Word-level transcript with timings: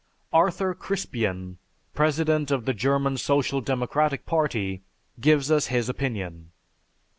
Arthur 0.33 0.73
Crispien, 0.73 1.57
president 1.93 2.49
of 2.49 2.65
the 2.65 2.73
German 2.73 3.17
Social 3.17 3.61
Democratic 3.61 4.25
Party, 4.25 4.81
gives 5.19 5.51
us 5.51 5.67
his 5.67 5.89
opinion. 5.89 6.49